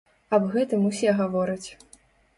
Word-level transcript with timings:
Аб 0.37 0.47
гэтым 0.55 0.87
усе 0.89 1.13
гавораць. 1.19 1.69